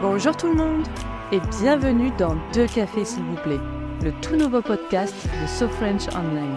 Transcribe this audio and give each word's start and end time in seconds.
Bonjour 0.00 0.36
tout 0.36 0.48
le 0.48 0.54
monde 0.54 0.86
et 1.32 1.40
bienvenue 1.60 2.10
dans 2.18 2.36
Deux 2.52 2.66
cafés 2.66 3.04
s'il 3.04 3.22
vous 3.24 3.36
plaît, 3.36 3.60
le 4.02 4.12
tout 4.20 4.36
nouveau 4.36 4.62
podcast 4.62 5.14
de 5.40 5.46
So 5.46 5.68
French 5.68 6.06
Online. 6.14 6.56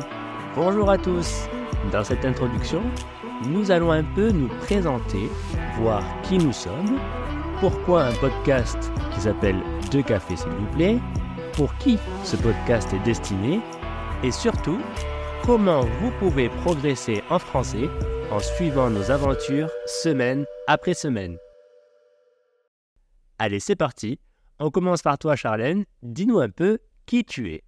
Bonjour 0.56 0.90
à 0.90 0.98
tous. 0.98 1.48
Dans 1.92 2.04
cette 2.04 2.24
introduction, 2.26 2.82
nous 3.44 3.72
allons 3.72 3.92
un 3.92 4.04
peu 4.04 4.32
nous 4.32 4.48
présenter, 4.48 5.30
voir 5.78 6.04
qui 6.22 6.38
nous 6.38 6.54
sommes, 6.54 7.00
pourquoi 7.60 8.06
un 8.06 8.14
podcast 8.14 8.92
qui 9.14 9.22
s'appelle 9.22 9.62
Deux 9.92 10.04
cafés 10.04 10.36
s'il 10.36 10.50
vous 10.50 10.72
plaît, 10.76 11.00
pour 11.54 11.76
qui 11.78 11.98
ce 12.24 12.36
podcast 12.36 12.94
est 12.94 13.04
destiné 13.04 13.60
et 14.24 14.32
surtout 14.32 14.80
comment 15.46 15.82
vous 16.02 16.12
pouvez 16.20 16.50
progresser 16.50 17.24
en 17.30 17.40
français 17.40 17.90
en 18.32 18.40
suivant 18.40 18.90
nos 18.90 19.12
aventures 19.12 19.70
semaine 19.86 20.46
après 20.68 20.94
semaine. 20.94 21.38
Allez, 23.38 23.60
c'est 23.60 23.76
parti. 23.76 24.20
On 24.60 24.72
commence 24.72 25.02
par 25.02 25.18
toi, 25.18 25.36
Charlène. 25.36 25.86
Dis-nous 26.02 26.40
un 26.40 26.50
peu 26.50 26.80
qui 27.06 27.26
tu 27.26 27.52
es. 27.52 27.64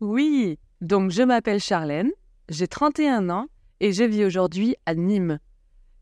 Oui, 0.00 0.58
donc 0.80 1.10
je 1.10 1.22
m'appelle 1.22 1.60
Charlène, 1.60 2.10
j'ai 2.48 2.68
31 2.68 3.30
ans 3.30 3.46
et 3.80 3.92
je 3.92 4.04
vis 4.04 4.24
aujourd'hui 4.24 4.76
à 4.86 4.94
Nîmes. 4.94 5.38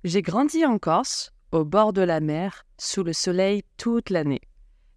J'ai 0.05 0.23
grandi 0.23 0.65
en 0.65 0.79
Corse, 0.79 1.33
au 1.53 1.65
bord 1.65 1.93
de 1.93 2.03
la 2.03 2.21
mer, 2.21 2.65
sous 2.79 3.03
le 3.03 3.13
soleil 3.13 3.63
toute 3.77 4.11
l'année. 4.11 4.41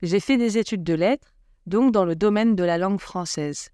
J'ai 0.02 0.20
fait 0.20 0.38
des 0.38 0.58
études 0.58 0.84
de 0.84 0.94
lettres, 0.94 1.34
donc 1.66 1.92
dans 1.92 2.06
le 2.06 2.16
domaine 2.16 2.56
de 2.56 2.64
la 2.64 2.78
langue 2.78 3.00
française. 3.00 3.70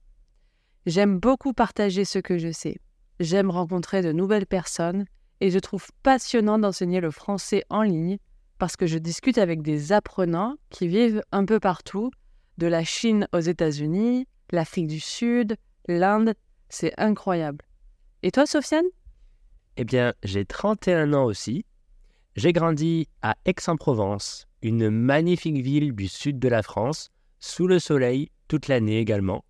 J'aime 0.85 1.19
beaucoup 1.19 1.53
partager 1.53 2.05
ce 2.05 2.19
que 2.19 2.37
je 2.37 2.51
sais. 2.51 2.77
J'aime 3.19 3.49
rencontrer 3.49 4.01
de 4.01 4.11
nouvelles 4.11 4.45
personnes 4.45 5.05
et 5.41 5.49
je 5.49 5.59
trouve 5.59 5.87
passionnant 6.03 6.59
d'enseigner 6.59 7.01
le 7.01 7.11
français 7.11 7.63
en 7.69 7.81
ligne 7.81 8.17
parce 8.57 8.75
que 8.75 8.87
je 8.87 8.97
discute 8.97 9.37
avec 9.37 9.61
des 9.61 9.91
apprenants 9.91 10.55
qui 10.69 10.87
vivent 10.87 11.21
un 11.31 11.45
peu 11.45 11.59
partout, 11.59 12.11
de 12.57 12.67
la 12.67 12.83
Chine 12.83 13.27
aux 13.33 13.39
États-Unis, 13.39 14.27
l'Afrique 14.51 14.87
du 14.87 14.99
Sud, 14.99 15.57
l'Inde. 15.87 16.33
C'est 16.69 16.93
incroyable. 16.97 17.65
Et 18.25 18.31
toi, 18.31 18.47
Sofiane? 18.47 18.87
Eh 19.77 19.83
bien, 19.83 20.15
j'ai 20.23 20.45
31 20.45 21.13
ans 21.13 21.25
aussi. 21.25 21.63
J'ai 22.35 22.53
grandi 22.53 23.07
à 23.21 23.35
Aix-en-Provence, 23.45 24.47
une 24.63 24.89
magnifique 24.89 25.63
ville 25.63 25.93
du 25.93 26.07
sud 26.07 26.39
de 26.39 26.47
la 26.47 26.63
France, 26.63 27.11
sous 27.37 27.67
le 27.67 27.77
soleil 27.77 28.31
toute 28.47 28.67
l'année 28.67 28.97
également. 28.97 29.45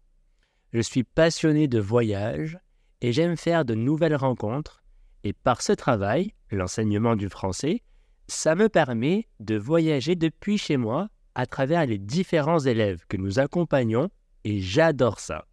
Je 0.73 0.81
suis 0.81 1.05
passionné 1.05 1.69
de 1.69 1.79
voyage 1.79 2.59
et 2.99 3.13
j'aime 3.13 3.37
faire 3.37 3.63
de 3.63 3.75
nouvelles 3.75 4.17
rencontres. 4.17 4.83
Et 5.23 5.31
par 5.31 5.61
ce 5.61 5.71
travail, 5.71 6.33
l'enseignement 6.51 7.15
du 7.15 7.29
français, 7.29 7.81
ça 8.27 8.55
me 8.55 8.67
permet 8.67 9.29
de 9.39 9.55
voyager 9.55 10.15
depuis 10.17 10.57
chez 10.57 10.75
moi 10.75 11.07
à 11.33 11.45
travers 11.45 11.85
les 11.85 11.97
différents 11.97 12.59
élèves 12.59 13.05
que 13.07 13.15
nous 13.15 13.39
accompagnons 13.39 14.09
et 14.43 14.59
j'adore 14.59 15.21
ça. 15.21 15.45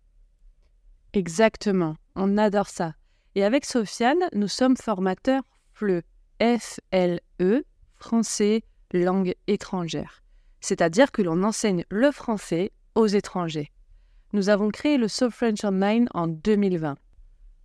Exactement, 1.13 1.95
on 2.17 2.37
adore 2.37 2.69
ça. 2.69 2.95
Et 3.35 3.45
avec 3.45 3.65
Sofiane, 3.65 4.29
nous 4.35 4.49
sommes 4.49 4.77
formateurs 4.77 5.43
FLE, 5.73 6.03
F-L-E, 6.41 7.65
français, 7.97 8.63
langue 8.93 9.35
étrangère. 9.47 10.23
C'est-à-dire 10.61 11.11
que 11.13 11.23
l'on 11.23 11.43
enseigne 11.43 11.85
le 11.89 12.11
français 12.11 12.73
aux 12.95 13.07
étrangers. 13.07 13.73
Nous 14.35 14.49
avons 14.49 14.69
créé 14.69 14.99
le 14.99 15.09
So 15.09 15.31
French 15.31 15.65
Online 15.65 16.09
en 16.15 16.27
2020. 16.27 16.97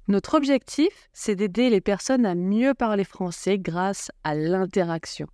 Notre 0.07 0.35
objectif, 0.35 1.09
c'est 1.11 1.35
d'aider 1.35 1.69
les 1.69 1.81
personnes 1.81 2.25
à 2.25 2.33
mieux 2.33 2.73
parler 2.73 3.03
français 3.03 3.59
grâce 3.59 4.09
à 4.23 4.35
l'interaction. 4.35 5.27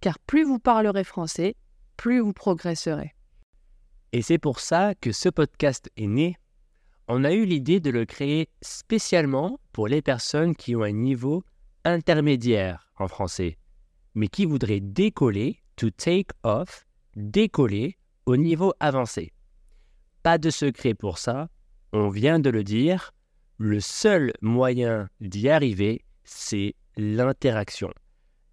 Car 0.00 0.18
plus 0.18 0.44
vous 0.44 0.58
parlerez 0.58 1.04
français, 1.04 1.54
plus 1.96 2.20
vous 2.20 2.34
progresserez. 2.34 3.14
Et 4.12 4.20
c'est 4.20 4.38
pour 4.38 4.60
ça 4.60 4.94
que 4.94 5.12
ce 5.12 5.30
podcast 5.30 5.88
est 5.96 6.06
né. 6.06 6.36
On 7.14 7.24
a 7.24 7.32
eu 7.34 7.44
l'idée 7.44 7.78
de 7.78 7.90
le 7.90 8.06
créer 8.06 8.48
spécialement 8.62 9.60
pour 9.72 9.86
les 9.86 10.00
personnes 10.00 10.56
qui 10.56 10.74
ont 10.74 10.82
un 10.82 10.92
niveau 10.92 11.44
intermédiaire 11.84 12.90
en 12.96 13.06
français, 13.06 13.58
mais 14.14 14.28
qui 14.28 14.46
voudraient 14.46 14.80
décoller, 14.80 15.60
to 15.76 15.90
take 15.90 16.28
off, 16.42 16.86
décoller 17.14 17.98
au 18.24 18.38
niveau 18.38 18.72
avancé. 18.80 19.34
Pas 20.22 20.38
de 20.38 20.48
secret 20.48 20.94
pour 20.94 21.18
ça, 21.18 21.50
on 21.92 22.08
vient 22.08 22.38
de 22.38 22.48
le 22.48 22.64
dire, 22.64 23.12
le 23.58 23.80
seul 23.80 24.32
moyen 24.40 25.10
d'y 25.20 25.50
arriver, 25.50 26.06
c'est 26.24 26.74
l'interaction. 26.96 27.92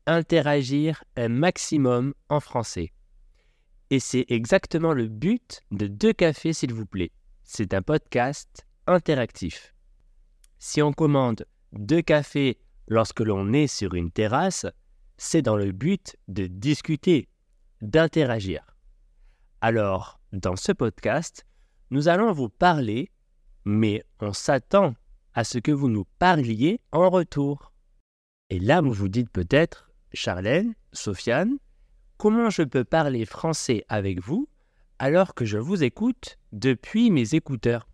Interagir 0.05 1.01
un 1.15 1.29
maximum 1.29 2.13
en 2.27 2.41
français. 2.41 2.91
Et 3.89 4.01
c'est 4.01 4.25
exactement 4.27 4.91
le 4.91 5.07
but 5.07 5.61
de 5.71 5.87
Deux 5.87 6.11
Cafés, 6.11 6.51
s'il 6.51 6.73
vous 6.73 6.85
plaît. 6.85 7.13
C'est 7.51 7.73
un 7.73 7.81
podcast 7.81 8.67
interactif. 8.85 9.73
Si 10.59 10.83
on 10.83 10.93
commande 10.93 11.47
deux 11.73 12.03
cafés 12.03 12.59
lorsque 12.87 13.21
l'on 13.21 13.53
est 13.53 13.65
sur 13.65 13.95
une 13.95 14.11
terrasse, 14.11 14.67
c'est 15.17 15.41
dans 15.41 15.57
le 15.57 15.71
but 15.71 16.15
de 16.27 16.45
discuter, 16.45 17.27
d'interagir. 17.81 18.77
Alors, 19.61 20.19
dans 20.31 20.55
ce 20.55 20.71
podcast, 20.73 21.47
nous 21.89 22.07
allons 22.07 22.33
vous 22.33 22.49
parler 22.49 23.09
mais 23.65 24.03
on 24.19 24.31
s'attend 24.31 24.93
à 25.33 25.43
ce 25.43 25.57
que 25.57 25.71
vous 25.71 25.89
nous 25.89 26.05
parliez 26.19 26.79
en 26.91 27.09
retour. 27.09 27.73
Et 28.51 28.59
là, 28.59 28.79
vous 28.79 28.93
vous 28.93 29.09
dites 29.09 29.31
peut-être, 29.31 29.89
Charlène, 30.13 30.75
Sofiane, 30.93 31.57
comment 32.19 32.51
je 32.51 32.61
peux 32.61 32.83
parler 32.83 33.25
français 33.25 33.85
avec 33.89 34.21
vous 34.21 34.47
alors 34.99 35.33
que 35.33 35.45
je 35.45 35.57
vous 35.57 35.83
écoute 35.83 36.37
depuis 36.51 37.09
mes 37.09 37.33
écouteurs 37.33 37.87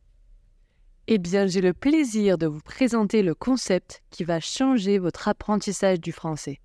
Eh 1.08 1.20
bien, 1.20 1.46
j'ai 1.46 1.62
le 1.62 1.74
plaisir 1.74 2.40
de 2.40 2.48
vous 2.48 2.62
présenter 2.62 3.22
le 3.22 3.36
concept 3.36 4.02
qui 4.10 4.24
va 4.24 4.40
changer 4.40 4.98
votre 4.98 5.28
apprentissage 5.28 6.02
du 6.02 6.12
français, 6.12 6.60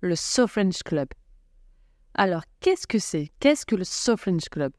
le 0.00 0.16
So 0.16 0.46
Club. 0.84 1.08
Alors, 2.14 2.44
qu'est-ce 2.60 2.86
que 2.86 2.98
c'est? 2.98 3.30
Qu'est-ce 3.40 3.66
que 3.66 3.76
le 3.76 3.84
So 3.84 4.16
Club? 4.16 4.72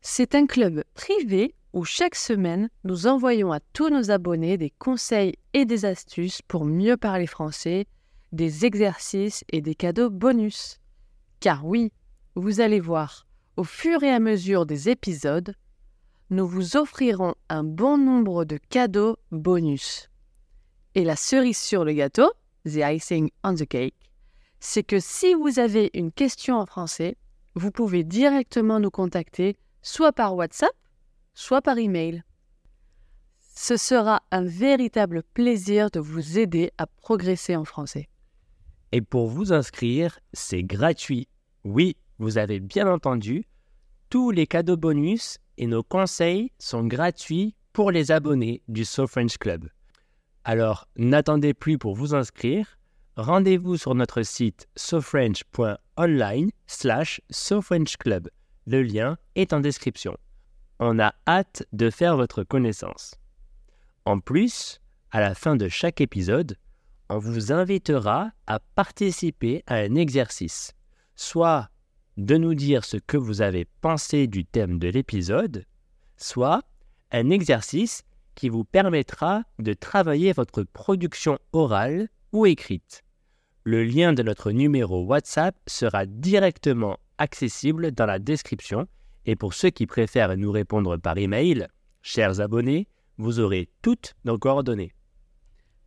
C'est 0.00 0.36
un 0.36 0.46
club 0.46 0.84
privé 0.94 1.54
où 1.72 1.84
chaque 1.84 2.14
semaine, 2.14 2.68
nous 2.84 3.08
envoyons 3.08 3.50
à 3.50 3.58
tous 3.72 3.88
nos 3.88 4.12
abonnés 4.12 4.56
des 4.56 4.70
conseils 4.70 5.34
et 5.54 5.64
des 5.64 5.84
astuces 5.84 6.40
pour 6.40 6.64
mieux 6.64 6.96
parler 6.96 7.26
français, 7.26 7.86
des 8.30 8.64
exercices 8.64 9.42
et 9.50 9.60
des 9.60 9.74
cadeaux 9.74 10.10
bonus. 10.10 10.78
Car 11.40 11.66
oui, 11.66 11.90
vous 12.36 12.60
allez 12.60 12.78
voir, 12.78 13.26
au 13.56 13.64
fur 13.64 14.02
et 14.02 14.10
à 14.10 14.20
mesure 14.20 14.66
des 14.66 14.88
épisodes, 14.88 15.54
nous 16.30 16.46
vous 16.46 16.76
offrirons 16.76 17.34
un 17.48 17.62
bon 17.62 17.98
nombre 17.98 18.44
de 18.44 18.56
cadeaux 18.56 19.16
bonus. 19.30 20.10
Et 20.94 21.04
la 21.04 21.16
cerise 21.16 21.58
sur 21.58 21.84
le 21.84 21.92
gâteau, 21.92 22.30
the 22.64 22.80
icing 22.82 23.30
on 23.42 23.54
the 23.54 23.66
cake, 23.66 23.94
c'est 24.60 24.82
que 24.82 24.98
si 24.98 25.34
vous 25.34 25.58
avez 25.58 25.90
une 25.94 26.10
question 26.10 26.56
en 26.56 26.66
français, 26.66 27.16
vous 27.54 27.70
pouvez 27.70 28.02
directement 28.02 28.80
nous 28.80 28.90
contacter 28.90 29.56
soit 29.82 30.12
par 30.12 30.34
WhatsApp, 30.34 30.74
soit 31.34 31.62
par 31.62 31.78
email. 31.78 32.24
Ce 33.54 33.76
sera 33.76 34.22
un 34.30 34.42
véritable 34.42 35.22
plaisir 35.34 35.90
de 35.90 36.00
vous 36.00 36.38
aider 36.38 36.72
à 36.78 36.86
progresser 36.86 37.54
en 37.54 37.64
français. 37.64 38.08
Et 38.90 39.00
pour 39.00 39.28
vous 39.28 39.52
inscrire, 39.52 40.18
c'est 40.32 40.64
gratuit. 40.64 41.28
Oui, 41.64 41.96
vous 42.18 42.38
avez 42.38 42.60
bien 42.60 42.90
entendu, 42.90 43.44
tous 44.10 44.30
les 44.30 44.46
cadeaux 44.46 44.76
bonus 44.76 45.38
et 45.58 45.66
nos 45.66 45.82
conseils 45.82 46.52
sont 46.58 46.84
gratuits 46.84 47.54
pour 47.72 47.90
les 47.90 48.10
abonnés 48.12 48.62
du 48.68 48.84
So 48.84 49.06
French 49.06 49.38
Club. 49.38 49.68
Alors, 50.44 50.86
n'attendez 50.96 51.54
plus 51.54 51.78
pour 51.78 51.94
vous 51.94 52.14
inscrire. 52.14 52.78
Rendez-vous 53.16 53.76
sur 53.76 53.94
notre 53.94 54.22
site 54.22 54.68
sofrench.online 54.76 56.50
slash 56.66 57.20
sofrenchclub. 57.30 58.28
Le 58.66 58.82
lien 58.82 59.16
est 59.36 59.52
en 59.52 59.60
description. 59.60 60.16
On 60.80 60.98
a 60.98 61.14
hâte 61.26 61.64
de 61.72 61.90
faire 61.90 62.16
votre 62.16 62.42
connaissance. 62.42 63.14
En 64.04 64.20
plus, 64.20 64.80
à 65.12 65.20
la 65.20 65.34
fin 65.34 65.56
de 65.56 65.68
chaque 65.68 66.00
épisode, 66.00 66.58
on 67.08 67.18
vous 67.18 67.52
invitera 67.52 68.32
à 68.46 68.58
participer 68.58 69.62
à 69.66 69.76
un 69.76 69.94
exercice, 69.94 70.72
soit 71.14 71.70
de 72.16 72.36
nous 72.36 72.54
dire 72.54 72.84
ce 72.84 72.96
que 72.96 73.16
vous 73.16 73.42
avez 73.42 73.66
pensé 73.80 74.26
du 74.26 74.44
thème 74.44 74.78
de 74.78 74.88
l'épisode, 74.88 75.64
soit 76.16 76.62
un 77.10 77.30
exercice 77.30 78.02
qui 78.34 78.48
vous 78.48 78.64
permettra 78.64 79.42
de 79.58 79.72
travailler 79.72 80.32
votre 80.32 80.62
production 80.62 81.38
orale 81.52 82.08
ou 82.32 82.46
écrite. 82.46 83.02
Le 83.64 83.84
lien 83.84 84.12
de 84.12 84.22
notre 84.22 84.50
numéro 84.50 85.04
WhatsApp 85.04 85.56
sera 85.66 86.06
directement 86.06 86.98
accessible 87.18 87.92
dans 87.92 88.06
la 88.06 88.18
description 88.18 88.86
et 89.26 89.36
pour 89.36 89.54
ceux 89.54 89.70
qui 89.70 89.86
préfèrent 89.86 90.36
nous 90.36 90.52
répondre 90.52 90.96
par 90.96 91.16
email, 91.16 91.68
chers 92.02 92.40
abonnés, 92.40 92.88
vous 93.16 93.40
aurez 93.40 93.70
toutes 93.80 94.14
nos 94.24 94.38
coordonnées. 94.38 94.92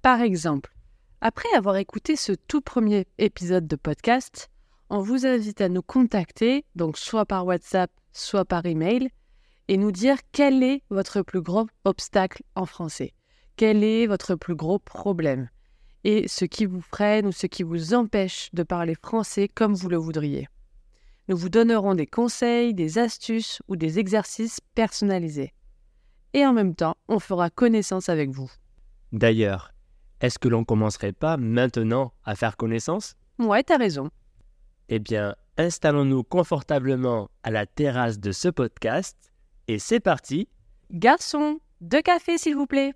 Par 0.02 0.22
exemple, 0.22 0.74
après 1.22 1.50
avoir 1.56 1.76
écouté 1.78 2.16
ce 2.16 2.32
tout 2.32 2.62
premier 2.62 3.06
épisode 3.18 3.68
de 3.68 3.76
podcast, 3.76 4.50
on 4.90 5.02
vous 5.02 5.26
invite 5.26 5.62
à 5.62 5.70
nous 5.70 5.82
contacter, 5.82 6.66
donc 6.76 6.98
soit 6.98 7.26
par 7.26 7.46
WhatsApp, 7.46 7.92
soit 8.14 8.46
par 8.46 8.66
email, 8.66 9.10
et 9.68 9.78
nous 9.78 9.92
dire 9.92 10.18
quel 10.32 10.64
est 10.64 10.82
votre 10.90 11.22
plus 11.22 11.42
gros 11.42 11.68
obstacle 11.84 12.44
en 12.56 12.66
français, 12.66 13.14
quel 13.58 13.84
est 13.84 14.08
votre 14.08 14.36
plus 14.36 14.56
gros 14.56 14.80
problème? 14.80 15.50
Et 16.04 16.28
ce 16.28 16.46
qui 16.46 16.66
vous 16.66 16.80
freine 16.80 17.28
ou 17.28 17.32
ce 17.32 17.48
qui 17.48 17.64
vous 17.64 17.94
empêche 17.94 18.50
de 18.54 18.64
parler 18.64 18.96
français 18.96 19.50
comme 19.50 19.74
vous 19.74 19.90
le 19.90 19.98
voudriez. 19.98 20.48
Nous 21.28 21.36
vous 21.36 21.50
donnerons 21.50 21.96
des 21.96 22.08
conseils, 22.08 22.74
des 22.74 22.98
astuces 22.98 23.62
ou 23.68 23.76
des 23.76 24.00
exercices 24.00 24.62
personnalisés. 24.76 25.54
Et 26.34 26.46
en 26.46 26.54
même 26.54 26.76
temps, 26.76 26.96
on 27.10 27.20
fera 27.20 27.50
connaissance 27.50 28.08
avec 28.08 28.30
vous. 28.30 28.50
D'ailleurs, 29.12 29.74
est-ce 30.22 30.40
que 30.40 30.48
l'on 30.48 30.64
commencerait 30.64 31.12
pas 31.12 31.36
maintenant 31.36 32.14
à 32.24 32.36
faire 32.36 32.56
connaissance? 32.56 33.16
Ouais, 33.40 33.64
t'as 33.64 33.78
raison. 33.78 34.10
Eh 34.90 35.00
bien, 35.00 35.36
installons-nous 35.58 36.24
confortablement 36.24 37.30
à 37.44 37.52
la 37.52 37.66
terrasse 37.66 38.20
de 38.20 38.32
ce 38.32 38.48
podcast 38.48 39.18
et 39.68 39.80
c'est 39.80 40.00
parti. 40.00 40.48
Garçon, 40.92 41.60
deux 41.82 42.02
cafés 42.02 42.38
s'il 42.38 42.56
vous 42.56 42.68
plaît. 42.68 42.94